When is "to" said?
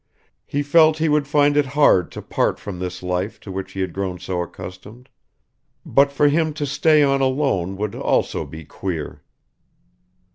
2.13-2.23, 3.41-3.51, 6.55-6.65